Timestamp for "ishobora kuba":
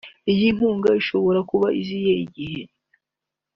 1.01-1.67